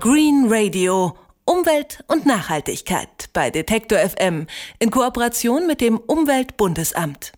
Green 0.00 0.46
Radio. 0.48 1.16
Umwelt 1.44 2.04
und 2.06 2.24
Nachhaltigkeit 2.24 3.30
bei 3.32 3.50
Detektor 3.50 3.98
FM 3.98 4.46
in 4.78 4.92
Kooperation 4.92 5.66
mit 5.66 5.80
dem 5.80 5.98
Umweltbundesamt. 5.98 7.32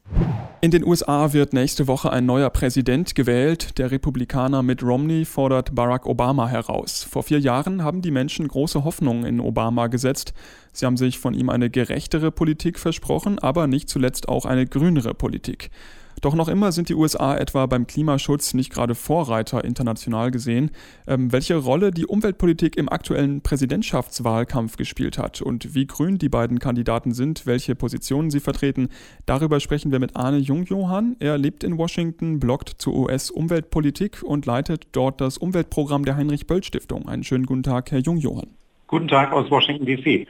In 0.60 0.70
den 0.70 0.84
USA 0.84 1.32
wird 1.32 1.54
nächste 1.54 1.86
Woche 1.86 2.12
ein 2.12 2.26
neuer 2.26 2.50
Präsident 2.50 3.14
gewählt. 3.14 3.78
Der 3.78 3.90
Republikaner 3.90 4.62
Mitt 4.62 4.82
Romney 4.82 5.24
fordert 5.24 5.74
Barack 5.74 6.04
Obama 6.04 6.48
heraus. 6.48 7.02
Vor 7.10 7.22
vier 7.22 7.40
Jahren 7.40 7.82
haben 7.82 8.02
die 8.02 8.10
Menschen 8.10 8.46
große 8.46 8.84
Hoffnungen 8.84 9.24
in 9.24 9.40
Obama 9.40 9.86
gesetzt. 9.86 10.34
Sie 10.74 10.84
haben 10.84 10.98
sich 10.98 11.18
von 11.18 11.32
ihm 11.32 11.48
eine 11.48 11.70
gerechtere 11.70 12.30
Politik 12.30 12.78
versprochen, 12.78 13.38
aber 13.38 13.68
nicht 13.68 13.88
zuletzt 13.88 14.28
auch 14.28 14.44
eine 14.44 14.66
grünere 14.66 15.14
Politik. 15.14 15.70
Doch 16.20 16.34
noch 16.34 16.48
immer 16.48 16.70
sind 16.72 16.88
die 16.90 16.94
USA 16.94 17.36
etwa 17.36 17.64
beim 17.66 17.86
Klimaschutz 17.86 18.52
nicht 18.52 18.70
gerade 18.70 18.94
Vorreiter 18.94 19.64
international 19.64 20.30
gesehen. 20.30 20.70
Ähm, 21.06 21.32
welche 21.32 21.56
Rolle 21.56 21.90
die 21.92 22.06
Umweltpolitik 22.06 22.76
im 22.76 22.90
aktuellen 22.90 23.40
Präsidentschaftswahlkampf 23.40 24.76
gespielt 24.76 25.16
hat 25.16 25.40
und 25.40 25.74
wie 25.74 25.86
grün 25.86 26.18
die 26.18 26.28
beiden 26.28 26.58
Kandidaten 26.58 27.12
sind, 27.12 27.46
welche 27.46 27.74
Positionen 27.74 28.30
sie 28.30 28.40
vertreten, 28.40 28.88
darüber 29.24 29.60
sprechen 29.60 29.92
wir 29.92 29.98
mit 29.98 30.14
Arne 30.16 30.38
Jungjohann. 30.38 31.16
Er 31.20 31.38
lebt 31.38 31.64
in 31.64 31.78
Washington, 31.78 32.38
bloggt 32.38 32.74
zur 32.76 32.94
US-Umweltpolitik 32.94 34.22
und 34.22 34.44
leitet 34.44 34.88
dort 34.92 35.20
das 35.20 35.38
Umweltprogramm 35.38 36.04
der 36.04 36.16
Heinrich-Böll-Stiftung. 36.16 37.08
Einen 37.08 37.24
schönen 37.24 37.46
guten 37.46 37.62
Tag, 37.62 37.90
Herr 37.92 38.00
Jungjohann. 38.00 38.48
Guten 38.88 39.08
Tag 39.08 39.32
aus 39.32 39.50
Washington, 39.50 39.86
D.C. 39.86 40.26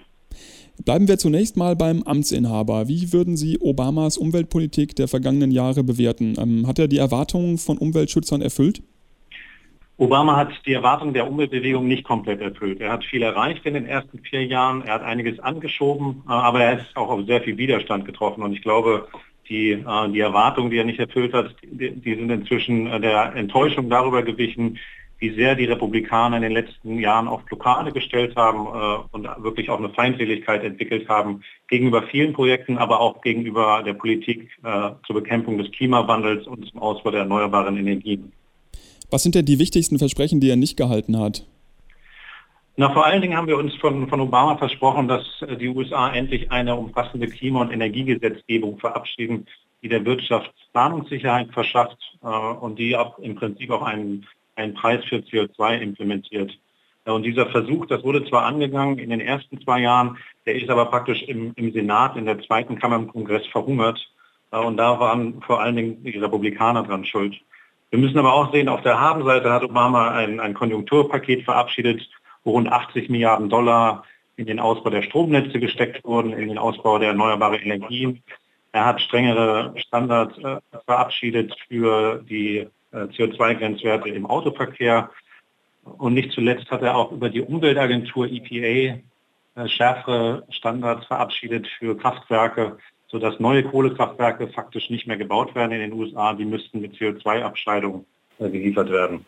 Bleiben 0.85 1.09
wir 1.09 1.19
zunächst 1.19 1.57
mal 1.57 1.77
beim 1.77 2.03
Amtsinhaber. 2.05 2.89
Wie 2.89 3.13
würden 3.13 3.37
Sie 3.37 3.59
Obamas 3.59 4.17
Umweltpolitik 4.17 4.97
der 4.97 5.09
vergangenen 5.09 5.51
Jahre 5.51 5.85
bewerten? 5.85 6.35
Ähm, 6.39 6.67
hat 6.67 6.79
er 6.79 6.89
die 6.89 6.99
Erwartungen 6.99 7.59
von 7.59 7.77
Umweltschützern 7.77 8.41
erfüllt? 8.41 8.83
Obama 9.99 10.37
hat 10.37 10.53
die 10.65 10.73
Erwartungen 10.73 11.13
der 11.13 11.29
Umweltbewegung 11.29 11.87
nicht 11.87 12.05
komplett 12.05 12.41
erfüllt. 12.41 12.81
Er 12.81 12.93
hat 12.93 13.05
viel 13.05 13.21
erreicht 13.21 13.67
in 13.67 13.75
den 13.75 13.85
ersten 13.85 14.19
vier 14.21 14.47
Jahren, 14.47 14.81
er 14.81 14.95
hat 14.95 15.03
einiges 15.03 15.39
angeschoben, 15.41 16.23
äh, 16.27 16.33
aber 16.33 16.63
er 16.63 16.79
ist 16.79 16.97
auch 16.97 17.11
auf 17.11 17.27
sehr 17.27 17.43
viel 17.43 17.59
Widerstand 17.59 18.07
getroffen. 18.07 18.43
Und 18.43 18.55
ich 18.55 18.63
glaube, 18.63 19.09
die, 19.51 19.73
äh, 19.73 20.09
die 20.11 20.21
Erwartungen, 20.21 20.71
die 20.71 20.79
er 20.79 20.85
nicht 20.85 21.01
erfüllt 21.01 21.35
hat, 21.35 21.55
die, 21.63 22.15
sind 22.15 22.31
inzwischen 22.31 22.87
äh, 22.87 22.99
der 22.99 23.35
Enttäuschung 23.35 23.91
darüber 23.91 24.23
gewichen, 24.23 24.79
wie 25.21 25.35
sehr 25.35 25.55
die 25.55 25.67
Republikaner 25.67 26.37
in 26.37 26.43
den 26.43 26.53
letzten 26.53 26.99
Jahren 26.99 27.29
auf 27.29 27.45
Blockade 27.45 27.93
gestellt 27.93 28.35
haben 28.37 28.67
äh, 28.67 29.05
und 29.13 29.25
wirklich 29.45 29.69
auch 29.69 29.79
eine 29.79 29.91
Feindseligkeit 29.91 30.65
entwickelt 30.65 31.09
haben 31.09 31.43
gegenüber 31.69 32.03
vielen 32.05 32.33
Projekten, 32.33 32.79
aber 32.79 33.01
auch 33.01 33.21
gegenüber 33.21 33.83
der 33.85 33.93
Politik 33.93 34.51
äh, 34.65 34.91
zur 35.07 35.15
Bekämpfung 35.15 35.59
des 35.59 35.71
Klimawandels 35.73 36.47
und 36.47 36.67
zum 36.71 36.81
Ausbau 36.81 37.11
der 37.11 37.21
erneuerbaren 37.21 37.77
Energien. 37.77 38.33
Was 39.11 39.23
sind 39.23 39.35
denn 39.35 39.45
die 39.45 39.59
wichtigsten 39.59 39.99
Versprechen, 39.99 40.41
die 40.41 40.49
er 40.49 40.57
nicht 40.57 40.77
gehalten 40.77 41.19
hat? 41.19 41.45
Na, 42.77 42.91
vor 42.93 43.05
allen 43.05 43.21
Dingen 43.21 43.37
haben 43.37 43.49
wir 43.49 43.59
uns 43.59 43.75
von, 43.75 44.09
von 44.09 44.21
Obama 44.21 44.57
versprochen, 44.57 45.07
dass 45.07 45.25
äh, 45.43 45.55
die 45.57 45.69
USA 45.69 46.11
endlich 46.15 46.51
eine 46.51 46.75
umfassende 46.77 47.27
Klima- 47.27 47.61
und 47.61 47.73
Energiegesetzgebung 47.73 48.79
verabschieden, 48.79 49.47
die 49.83 49.89
der 49.89 50.05
Wirtschaft 50.07 50.51
Planungssicherheit 50.73 51.53
verschafft 51.53 51.99
äh, 52.23 52.27
und 52.27 52.79
die 52.79 52.97
auch 52.97 53.19
im 53.19 53.35
Prinzip 53.35 53.71
auch 53.71 53.83
einen 53.83 54.27
einen 54.61 54.75
Preis 54.75 55.05
für 55.05 55.17
CO2 55.17 55.81
implementiert. 55.81 56.57
Und 57.05 57.23
dieser 57.23 57.47
Versuch, 57.47 57.87
das 57.87 58.03
wurde 58.05 58.25
zwar 58.27 58.45
angegangen 58.45 58.99
in 58.99 59.11
den 59.11 59.21
ersten 59.21 59.61
zwei 59.63 59.81
Jahren, 59.81 60.19
der 60.47 60.55
ist 60.55 60.69
aber 60.69 60.87
praktisch 60.87 61.23
im, 61.23 61.53
im 61.57 61.73
Senat, 61.73 62.17
in 62.17 62.27
der 62.27 62.41
zweiten 62.43 62.79
Kammer 62.79 62.97
im 62.97 63.09
Kongress 63.09 63.47
verhungert. 63.47 63.99
Und 64.51 64.77
da 64.77 65.01
waren 65.01 65.41
vor 65.43 65.61
allen 65.61 65.77
Dingen 65.77 66.05
die 66.05 66.19
Republikaner 66.19 66.83
dran 66.83 67.05
schuld. 67.05 67.37
Wir 67.91 67.99
müssen 67.99 68.19
aber 68.19 68.35
auch 68.35 68.53
sehen, 68.53 68.69
auf 68.69 68.83
der 68.83 69.01
Habenseite 69.01 69.51
hat 69.51 69.65
Obama 69.65 70.11
ein, 70.11 70.39
ein 70.39 70.55
Konjunkturpaket 70.55 71.45
verabschiedet, 71.45 72.09
wo 72.45 72.53
rund 72.53 72.71
80 72.71 73.09
Milliarden 73.09 73.49
Dollar 73.49 74.05
in 74.37 74.47
den 74.47 74.61
Ausbau 74.61 74.91
der 74.91 75.03
Stromnetze 75.03 75.59
gesteckt 75.59 76.05
wurden, 76.05 76.33
in 76.33 76.49
den 76.49 76.59
Ausbau 76.59 76.99
der 76.99 77.09
erneuerbaren 77.09 77.61
Energien. 77.61 78.23
Er 78.73 78.87
hat 78.87 79.01
strengere 79.01 79.75
Standards 79.77 80.39
äh, 80.39 80.61
verabschiedet 80.85 81.55
für 81.69 82.23
die 82.23 82.59
äh, 82.59 82.69
CO2-Grenzwerte 82.93 84.09
im 84.09 84.27
Autoverkehr. 84.27 85.11
Und 85.85 86.15
nicht 86.15 86.33
zuletzt 86.33 86.71
hat 86.71 86.83
er 86.83 86.97
auch 86.97 87.13
über 87.13 87.29
die 87.29 87.41
Umweltagentur 87.41 88.29
EPA 88.29 89.01
äh, 89.57 89.69
schärfere 89.69 90.45
Standards 90.51 91.07
verabschiedet 91.07 91.67
für 91.79 91.97
Kraftwerke, 91.97 92.79
sodass 93.09 93.41
neue 93.41 93.65
Kohlekraftwerke 93.65 94.49
faktisch 94.49 94.91
nicht 94.91 95.07
mehr 95.07 95.17
gebaut 95.17 95.55
werden 95.55 95.73
in 95.73 95.81
den 95.81 95.93
USA. 95.93 96.35
Die 96.35 96.45
müssten 96.45 96.81
mit 96.81 96.95
CO2-Abscheidung 96.95 98.05
äh, 98.39 98.49
geliefert 98.49 98.91
werden. 98.91 99.27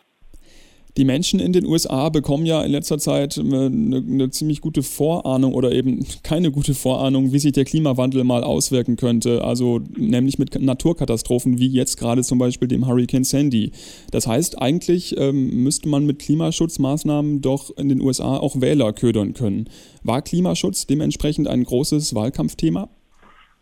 Die 0.99 1.07
Menschen 1.07 1.41
in 1.41 1.55
den 1.55 1.65
USA 1.65 2.11
bekommen 2.11 2.45
ja 2.45 2.63
in 2.63 2.71
letzter 2.71 2.99
Zeit 2.99 3.39
eine, 3.39 3.67
eine, 3.67 4.31
ziemlich 4.31 4.61
gute 4.61 4.83
Vorahnung 4.83 5.55
oder 5.55 5.73
eben 5.73 6.05
keine 6.23 6.51
gute 6.51 6.75
Vorahnung, 6.75 7.33
wie 7.33 7.39
sich 7.39 7.53
der 7.53 7.65
Klimawandel 7.65 8.25
mal 8.25 8.45
auswirken 8.45 8.97
könnte. 8.97 9.43
Also 9.43 9.81
nämlich 9.97 10.39
mit 10.39 10.61
Naturkatastrophen 10.61 11.59
wie 11.59 11.69
jetzt 11.69 11.97
gerade 11.99 12.23
zum 12.23 12.39
Beispiel 12.39 12.69
dem 12.69 12.87
Hurricane 12.87 13.25
Sandy. 13.25 13.73
Das 14.11 14.27
heißt, 14.27 14.61
eigentlich 14.61 15.17
ähm, 15.19 15.63
müsste 15.63 15.89
man 15.89 16.05
mit 16.05 16.19
Klimaschutzmaßnahmen 16.19 17.41
doch 17.41 17.75
in 17.77 17.89
den 17.89 18.03
USA 18.03 18.37
auch 18.37 18.61
Wähler 18.61 18.93
ködern 18.93 19.33
können. 19.33 19.71
War 20.03 20.21
Klimaschutz 20.21 20.87
dementsprechend 20.87 21.49
ein 21.49 21.65
großes 21.65 22.15
Wahlkampfthema? 22.15 22.91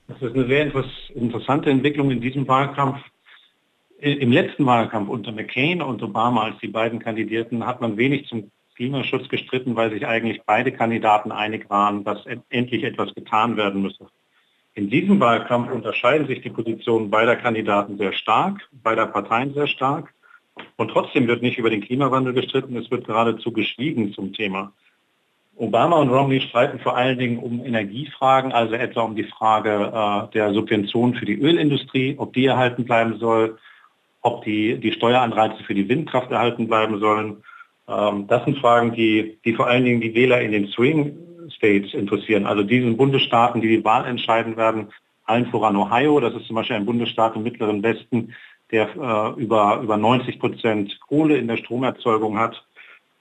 Das 0.08 0.20
ist 0.20 0.34
eine 0.34 0.48
sehr 0.48 0.72
interessante 1.14 1.70
Entwicklung 1.70 2.10
in 2.10 2.20
diesem 2.20 2.48
Wahlkampf 2.48 2.98
im 4.00 4.32
letzten 4.32 4.66
Wahlkampf 4.66 5.08
unter 5.08 5.32
McCain 5.32 5.82
und 5.82 6.02
Obama, 6.02 6.44
als 6.44 6.58
die 6.58 6.68
beiden 6.68 6.98
kandidierten, 6.98 7.66
hat 7.66 7.80
man 7.80 7.96
wenig 7.96 8.26
zum 8.28 8.50
Klimaschutz 8.76 9.28
gestritten, 9.28 9.76
weil 9.76 9.90
sich 9.90 10.06
eigentlich 10.06 10.40
beide 10.46 10.72
Kandidaten 10.72 11.32
einig 11.32 11.68
waren, 11.68 12.02
dass 12.02 12.24
endlich 12.48 12.82
etwas 12.82 13.14
getan 13.14 13.56
werden 13.58 13.82
müsse. 13.82 14.06
In 14.74 14.88
diesem 14.88 15.20
Wahlkampf 15.20 15.70
unterscheiden 15.70 16.26
sich 16.26 16.40
die 16.40 16.50
Positionen 16.50 17.10
beider 17.10 17.36
Kandidaten 17.36 17.98
sehr 17.98 18.14
stark, 18.14 18.68
beider 18.72 19.06
Parteien 19.06 19.52
sehr 19.52 19.66
stark. 19.66 20.14
Und 20.76 20.90
trotzdem 20.90 21.26
wird 21.26 21.42
nicht 21.42 21.58
über 21.58 21.68
den 21.68 21.82
Klimawandel 21.82 22.32
gestritten, 22.32 22.76
es 22.76 22.90
wird 22.90 23.06
geradezu 23.06 23.52
geschwiegen 23.52 24.14
zum 24.14 24.32
Thema. 24.32 24.72
Obama 25.56 25.96
und 25.96 26.08
Romney 26.08 26.40
streiten 26.40 26.78
vor 26.78 26.96
allen 26.96 27.18
Dingen 27.18 27.38
um 27.38 27.62
Energiefragen, 27.62 28.52
also 28.52 28.74
etwa 28.74 29.02
um 29.02 29.14
die 29.14 29.24
Frage 29.24 29.92
äh, 29.92 30.32
der 30.32 30.54
Subventionen 30.54 31.14
für 31.14 31.26
die 31.26 31.38
Ölindustrie, 31.38 32.14
ob 32.16 32.32
die 32.32 32.46
erhalten 32.46 32.86
bleiben 32.86 33.18
soll, 33.18 33.58
ob 34.22 34.44
die, 34.44 34.78
die 34.78 34.92
Steueranreize 34.92 35.62
für 35.64 35.74
die 35.74 35.88
Windkraft 35.88 36.30
erhalten 36.30 36.68
bleiben 36.68 36.98
sollen. 36.98 37.42
Ähm, 37.88 38.26
das 38.26 38.44
sind 38.44 38.58
Fragen, 38.58 38.92
die, 38.92 39.38
die 39.44 39.54
vor 39.54 39.66
allen 39.66 39.84
Dingen 39.84 40.00
die 40.00 40.14
Wähler 40.14 40.40
in 40.40 40.52
den 40.52 40.68
Swing 40.68 41.16
States 41.50 41.94
interessieren, 41.94 42.46
also 42.46 42.62
diesen 42.62 42.96
Bundesstaaten, 42.96 43.60
die 43.60 43.68
die 43.68 43.84
Wahl 43.84 44.06
entscheiden 44.06 44.56
werden, 44.56 44.88
allen 45.24 45.46
voran 45.46 45.76
Ohio, 45.76 46.20
das 46.20 46.34
ist 46.34 46.46
zum 46.46 46.56
Beispiel 46.56 46.76
ein 46.76 46.86
Bundesstaat 46.86 47.36
im 47.36 47.42
mittleren 47.42 47.82
Westen, 47.82 48.34
der 48.70 48.88
äh, 48.96 49.40
über, 49.40 49.80
über 49.82 49.96
90 49.96 50.38
Prozent 50.38 50.98
Kohle 51.00 51.36
in 51.36 51.48
der 51.48 51.56
Stromerzeugung 51.56 52.38
hat. 52.38 52.64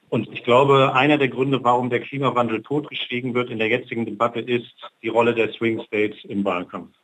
Und 0.09 0.27
ich 0.33 0.43
glaube, 0.43 0.93
einer 0.95 1.17
der 1.17 1.27
Gründe, 1.27 1.63
warum 1.63 1.89
der 1.89 1.99
Klimawandel 1.99 2.63
totgeschwiegen 2.63 3.35
wird 3.35 3.51
in 3.51 3.59
der 3.59 3.67
jetzigen 3.67 4.05
Debatte, 4.05 4.39
ist 4.39 4.73
die 5.03 5.07
Rolle 5.07 5.35
der 5.35 5.51
Swing 5.53 5.81
States 5.81 6.17
im 6.23 6.43
Wahlkampf. 6.43 6.95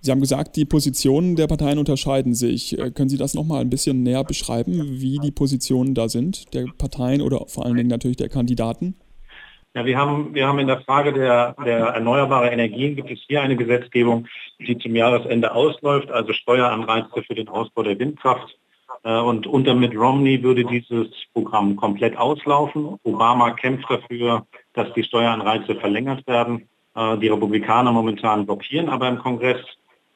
Sie 0.00 0.12
haben 0.12 0.20
gesagt, 0.20 0.54
die 0.56 0.64
Positionen 0.64 1.34
der 1.34 1.48
Parteien 1.48 1.78
unterscheiden 1.78 2.34
sich. 2.34 2.78
Äh, 2.78 2.90
können 2.90 3.08
Sie 3.08 3.16
das 3.16 3.34
nochmal 3.34 3.60
ein 3.60 3.70
bisschen 3.70 4.02
näher 4.02 4.24
beschreiben, 4.24 5.00
wie 5.00 5.18
die 5.18 5.32
Positionen 5.32 5.94
da 5.94 6.08
sind, 6.08 6.54
der 6.54 6.66
Parteien 6.78 7.20
oder 7.20 7.46
vor 7.46 7.66
allen 7.66 7.76
Dingen 7.76 7.88
natürlich 7.88 8.16
der 8.16 8.28
Kandidaten? 8.28 8.94
Ja, 9.74 9.84
wir 9.84 9.98
haben, 9.98 10.34
wir 10.34 10.46
haben 10.46 10.58
in 10.58 10.66
der 10.66 10.80
Frage 10.80 11.12
der, 11.12 11.54
der 11.64 11.78
erneuerbaren 11.88 12.48
Energien 12.48 12.96
gibt 12.96 13.10
es 13.10 13.18
hier 13.28 13.42
eine 13.42 13.56
Gesetzgebung, 13.56 14.26
die 14.58 14.78
zum 14.78 14.94
Jahresende 14.96 15.54
ausläuft, 15.54 16.10
also 16.10 16.32
Steueranreize 16.32 17.22
für 17.26 17.34
den 17.34 17.48
Ausbau 17.48 17.82
der 17.82 17.98
Windkraft. 17.98 18.56
Äh, 19.02 19.18
und 19.18 19.46
unter 19.46 19.74
Mitt 19.74 19.94
Romney 19.96 20.42
würde 20.42 20.64
dieses 20.64 21.08
Programm 21.32 21.76
komplett 21.76 22.16
auslaufen. 22.16 22.98
Obama 23.02 23.50
kämpft 23.52 23.90
dafür, 23.90 24.46
dass 24.74 24.92
die 24.94 25.02
Steueranreize 25.02 25.74
verlängert 25.74 26.26
werden. 26.26 26.68
Äh, 26.94 27.18
die 27.18 27.28
Republikaner 27.28 27.92
momentan 27.92 28.46
blockieren 28.46 28.88
aber 28.88 29.08
im 29.08 29.18
Kongress 29.18 29.60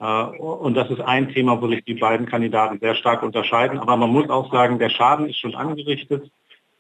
und 0.03 0.75
das 0.75 0.91
ist 0.91 1.01
ein 1.01 1.29
Thema, 1.29 1.63
wo 1.63 1.69
sich 1.69 1.85
die 1.85 1.95
beiden 1.95 2.27
Kandidaten 2.27 2.81
sehr 2.81 2.97
stark 2.97 3.23
unterscheiden. 3.23 3.79
Aber 3.79 3.97
man 3.97 4.11
muss 4.11 4.29
auch 4.31 4.51
sagen, 4.53 4.79
der 4.79 4.89
Schaden 4.89 5.29
ist 5.29 5.39
schon 5.39 5.55
angerichtet. 5.55 6.31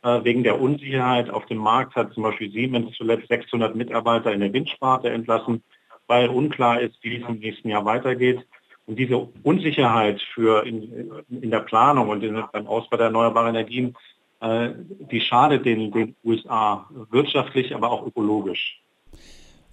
Äh, 0.02 0.24
wegen 0.24 0.42
der 0.42 0.60
Unsicherheit 0.60 1.30
auf 1.30 1.46
dem 1.46 1.58
Markt 1.58 1.94
hat 1.94 2.12
zum 2.12 2.24
Beispiel 2.24 2.50
Siemens 2.50 2.96
zuletzt 2.96 3.28
600 3.28 3.76
Mitarbeiter 3.76 4.32
in 4.32 4.40
der 4.40 4.52
Windsparte 4.52 5.10
entlassen, 5.10 5.62
weil 6.08 6.28
unklar 6.28 6.80
ist, 6.80 6.96
wie 7.02 7.22
es 7.22 7.28
im 7.28 7.38
nächsten 7.38 7.68
Jahr 7.68 7.84
weitergeht. 7.84 8.44
Und 8.86 8.98
diese 8.98 9.28
Unsicherheit 9.44 10.20
für 10.34 10.66
in, 10.66 11.12
in 11.30 11.50
der 11.52 11.60
Planung 11.60 12.08
und 12.08 12.24
in, 12.24 12.42
beim 12.52 12.66
Ausbau 12.66 12.96
der 12.96 13.06
erneuerbaren 13.06 13.54
Energien, 13.54 13.94
äh, 14.40 14.70
die 15.12 15.20
schadet 15.20 15.64
den, 15.64 15.92
den 15.92 16.16
USA 16.24 16.88
wirtschaftlich, 17.10 17.72
aber 17.72 17.92
auch 17.92 18.04
ökologisch. 18.04 18.82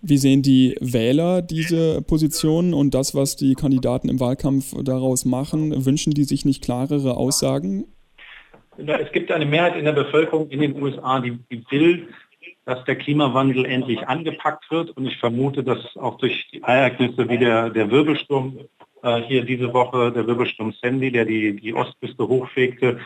Wie 0.01 0.17
sehen 0.17 0.41
die 0.41 0.77
Wähler 0.79 1.41
diese 1.41 2.01
Position 2.01 2.73
und 2.73 2.93
das, 2.93 3.15
was 3.15 3.35
die 3.35 3.53
Kandidaten 3.53 4.07
im 4.07 4.19
Wahlkampf 4.19 4.73
daraus 4.83 5.25
machen? 5.25 5.85
Wünschen 5.85 6.13
die 6.13 6.23
sich 6.23 6.45
nicht 6.45 6.63
klarere 6.63 7.17
Aussagen? 7.17 7.85
Es 8.77 9.11
gibt 9.11 9.29
eine 9.31 9.45
Mehrheit 9.45 9.75
in 9.75 9.83
der 9.83 9.91
Bevölkerung 9.91 10.49
in 10.49 10.61
den 10.61 10.81
USA, 10.81 11.19
die, 11.19 11.37
die 11.51 11.63
will, 11.69 12.07
dass 12.63 12.83
der 12.85 12.95
Klimawandel 12.95 13.65
endlich 13.65 14.07
angepackt 14.07 14.71
wird. 14.71 14.91
Und 14.91 15.05
ich 15.05 15.17
vermute, 15.17 15.63
dass 15.63 15.97
auch 15.97 16.17
durch 16.17 16.47
die 16.53 16.61
Ereignisse 16.61 17.27
wie 17.27 17.37
der, 17.37 17.69
der 17.69 17.91
Wirbelsturm 17.91 18.57
äh, 19.03 19.21
hier 19.23 19.43
diese 19.43 19.73
Woche, 19.73 20.13
der 20.13 20.25
Wirbelsturm 20.27 20.73
Sandy, 20.81 21.11
der 21.11 21.25
die, 21.25 21.59
die 21.59 21.73
Ostküste 21.73 22.25
hochfegte, 22.25 22.99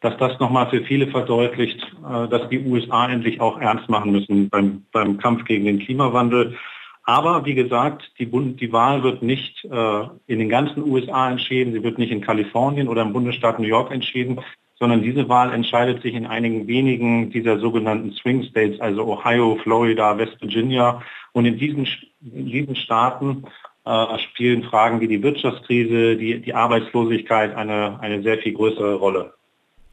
dass 0.00 0.16
das 0.16 0.38
nochmal 0.40 0.68
für 0.70 0.82
viele 0.82 1.06
verdeutlicht, 1.06 1.80
äh, 1.82 2.28
dass 2.28 2.48
die 2.48 2.60
USA 2.60 3.08
endlich 3.08 3.40
auch 3.40 3.60
ernst 3.60 3.88
machen 3.88 4.12
müssen 4.12 4.48
beim, 4.48 4.84
beim 4.92 5.18
Kampf 5.18 5.44
gegen 5.44 5.66
den 5.66 5.78
Klimawandel. 5.78 6.56
Aber 7.04 7.44
wie 7.44 7.54
gesagt, 7.54 8.10
die, 8.18 8.26
Bund, 8.26 8.60
die 8.60 8.72
Wahl 8.72 9.02
wird 9.02 9.22
nicht 9.22 9.64
äh, 9.64 10.02
in 10.26 10.38
den 10.38 10.48
ganzen 10.48 10.82
USA 10.82 11.30
entschieden, 11.30 11.72
sie 11.72 11.82
wird 11.82 11.98
nicht 11.98 12.12
in 12.12 12.20
Kalifornien 12.20 12.88
oder 12.88 13.02
im 13.02 13.12
Bundesstaat 13.12 13.58
New 13.58 13.66
York 13.66 13.90
entschieden, 13.90 14.40
sondern 14.78 15.02
diese 15.02 15.28
Wahl 15.28 15.52
entscheidet 15.52 16.02
sich 16.02 16.14
in 16.14 16.26
einigen 16.26 16.66
wenigen 16.66 17.30
dieser 17.30 17.58
sogenannten 17.58 18.12
Swing 18.12 18.44
States, 18.44 18.80
also 18.80 19.06
Ohio, 19.06 19.58
Florida, 19.62 20.16
West 20.16 20.40
Virginia. 20.40 21.02
Und 21.32 21.44
in 21.44 21.58
diesen, 21.58 21.86
in 22.22 22.46
diesen 22.46 22.76
Staaten 22.76 23.44
äh, 23.84 24.18
spielen 24.18 24.62
Fragen 24.62 25.00
wie 25.00 25.08
die 25.08 25.22
Wirtschaftskrise, 25.22 26.16
die, 26.16 26.40
die 26.40 26.54
Arbeitslosigkeit 26.54 27.54
eine, 27.54 28.00
eine 28.00 28.22
sehr 28.22 28.38
viel 28.38 28.54
größere 28.54 28.94
Rolle. 28.94 29.34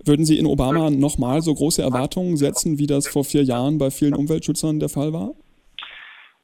Würden 0.04 0.26
Sie 0.26 0.38
in 0.38 0.46
Obama 0.46 0.90
nochmal 0.90 1.42
so 1.42 1.54
große 1.54 1.82
Erwartungen 1.82 2.38
setzen, 2.38 2.80
wie 2.80 2.88
das 2.88 3.08
vor 3.08 3.24
vier 3.24 3.44
Jahren 3.44 3.78
bei 3.78 3.92
vielen 3.92 4.14
Umweltschützern 4.14 4.80
der 4.80 4.90
Fall 4.90 5.14
war? 5.14 5.32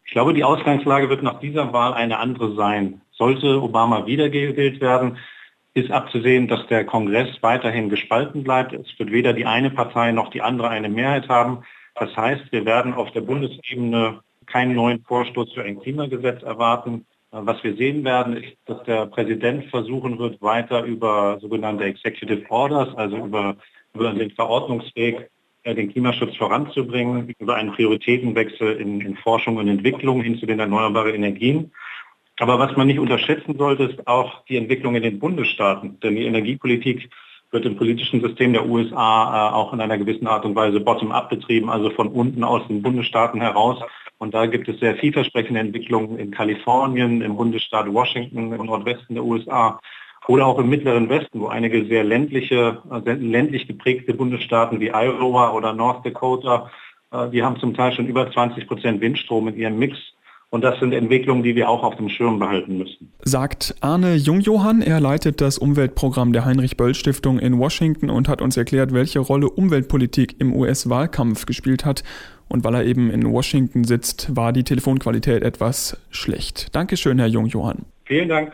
Ich 0.05 0.11
glaube, 0.11 0.33
die 0.33 0.43
Ausgangslage 0.43 1.09
wird 1.09 1.23
nach 1.23 1.39
dieser 1.39 1.73
Wahl 1.73 1.93
eine 1.93 2.19
andere 2.19 2.55
sein. 2.55 3.01
Sollte 3.11 3.61
Obama 3.61 4.05
wiedergewählt 4.05 4.81
werden, 4.81 5.17
ist 5.73 5.91
abzusehen, 5.91 6.47
dass 6.47 6.67
der 6.67 6.85
Kongress 6.85 7.29
weiterhin 7.41 7.89
gespalten 7.89 8.43
bleibt. 8.43 8.73
Es 8.73 8.87
wird 8.99 9.11
weder 9.11 9.33
die 9.33 9.45
eine 9.45 9.71
Partei 9.71 10.11
noch 10.11 10.29
die 10.29 10.41
andere 10.41 10.69
eine 10.69 10.89
Mehrheit 10.89 11.29
haben. 11.29 11.63
Das 11.95 12.15
heißt, 12.15 12.51
wir 12.51 12.65
werden 12.65 12.93
auf 12.93 13.11
der 13.11 13.21
Bundesebene 13.21 14.19
keinen 14.45 14.75
neuen 14.75 15.03
Vorstoß 15.03 15.53
für 15.53 15.63
ein 15.63 15.79
Klimagesetz 15.79 16.43
erwarten. 16.43 17.05
Was 17.35 17.63
wir 17.63 17.75
sehen 17.75 18.03
werden, 18.03 18.37
ist, 18.37 18.55
dass 18.65 18.83
der 18.83 19.07
Präsident 19.07 19.65
versuchen 19.71 20.19
wird, 20.19 20.39
weiter 20.39 20.83
über 20.83 21.39
sogenannte 21.41 21.83
Executive 21.83 22.43
Orders, 22.49 22.95
also 22.95 23.17
über, 23.17 23.55
über 23.95 24.13
den 24.13 24.29
Verordnungsweg, 24.29 25.31
äh, 25.63 25.73
den 25.73 25.91
Klimaschutz 25.91 26.35
voranzubringen, 26.35 27.33
über 27.39 27.55
einen 27.55 27.71
Prioritätenwechsel 27.71 28.75
in, 28.75 29.01
in 29.01 29.17
Forschung 29.17 29.57
und 29.57 29.67
Entwicklung 29.67 30.21
hin 30.21 30.37
zu 30.37 30.45
den 30.45 30.59
erneuerbaren 30.59 31.15
Energien. 31.15 31.71
Aber 32.37 32.59
was 32.59 32.77
man 32.77 32.85
nicht 32.85 32.99
unterschätzen 32.99 33.57
sollte, 33.57 33.85
ist 33.85 34.07
auch 34.07 34.45
die 34.45 34.57
Entwicklung 34.57 34.93
in 34.93 35.01
den 35.01 35.17
Bundesstaaten. 35.17 35.99
Denn 36.01 36.15
die 36.15 36.25
Energiepolitik 36.25 37.09
wird 37.49 37.65
im 37.65 37.77
politischen 37.77 38.21
System 38.21 38.53
der 38.53 38.67
USA 38.67 39.49
äh, 39.49 39.53
auch 39.53 39.73
in 39.73 39.81
einer 39.81 39.97
gewissen 39.97 40.27
Art 40.27 40.45
und 40.45 40.55
Weise 40.55 40.79
bottom-up 40.79 41.31
betrieben, 41.31 41.71
also 41.71 41.89
von 41.89 42.09
unten 42.09 42.43
aus 42.43 42.67
den 42.67 42.83
Bundesstaaten 42.83 43.41
heraus. 43.41 43.79
Und 44.23 44.33
da 44.33 44.45
gibt 44.45 44.69
es 44.69 44.79
sehr 44.79 44.95
vielversprechende 44.95 45.59
Entwicklungen 45.59 46.17
in 46.17 46.31
Kalifornien, 46.31 47.21
im 47.21 47.35
Bundesstaat 47.35 47.93
Washington, 47.93 48.53
im 48.53 48.65
Nordwesten 48.67 49.15
der 49.15 49.25
USA 49.25 49.81
oder 50.29 50.45
auch 50.45 50.59
im 50.59 50.69
Mittleren 50.69 51.09
Westen, 51.09 51.41
wo 51.41 51.47
einige 51.47 51.83
sehr 51.87 52.05
ländliche, 52.05 52.81
ländlich 53.03 53.67
geprägte 53.67 54.13
Bundesstaaten 54.13 54.79
wie 54.79 54.93
Iowa 54.93 55.51
oder 55.51 55.73
North 55.73 56.05
Dakota, 56.05 56.71
äh, 57.11 57.29
die 57.31 57.43
haben 57.43 57.59
zum 57.59 57.73
Teil 57.73 57.91
schon 57.91 58.07
über 58.07 58.31
20 58.31 58.65
Prozent 58.65 59.01
Windstrom 59.01 59.49
in 59.49 59.57
ihrem 59.57 59.77
Mix. 59.77 59.97
Und 60.51 60.61
das 60.61 60.79
sind 60.79 60.93
Entwicklungen, 60.93 61.43
die 61.43 61.55
wir 61.55 61.67
auch 61.67 61.83
auf 61.83 61.95
dem 61.95 62.07
Schirm 62.07 62.37
behalten 62.37 62.77
müssen. 62.77 63.11
Sagt 63.23 63.75
Arne 63.81 64.13
Jungjohann. 64.15 64.83
Er 64.83 65.01
leitet 65.01 65.41
das 65.41 65.57
Umweltprogramm 65.57 66.31
der 66.31 66.45
Heinrich-Böll-Stiftung 66.45 67.39
in 67.39 67.57
Washington 67.57 68.11
und 68.11 68.29
hat 68.29 68.39
uns 68.39 68.55
erklärt, 68.55 68.93
welche 68.93 69.19
Rolle 69.19 69.49
Umweltpolitik 69.49 70.39
im 70.39 70.55
US-Wahlkampf 70.55 71.47
gespielt 71.47 71.85
hat. 71.85 72.03
Und 72.53 72.63
weil 72.63 72.75
er 72.75 72.85
eben 72.85 73.09
in 73.09 73.31
Washington 73.31 73.83
sitzt, 73.83 74.35
war 74.35 74.53
die 74.53 74.63
Telefonqualität 74.63 75.41
etwas 75.41 75.97
schlecht. 76.11 76.67
Dankeschön, 76.75 77.17
Herr 77.17 77.25
Jungjohann. 77.25 77.87
Vielen 78.05 78.29
Dank. 78.29 78.53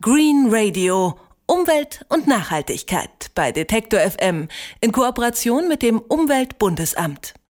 Green 0.00 0.46
Radio. 0.48 1.18
Umwelt 1.46 2.06
und 2.08 2.26
Nachhaltigkeit 2.26 3.30
bei 3.34 3.52
Detektor 3.52 4.00
FM 4.00 4.48
in 4.80 4.92
Kooperation 4.92 5.68
mit 5.68 5.82
dem 5.82 5.98
Umweltbundesamt. 5.98 7.34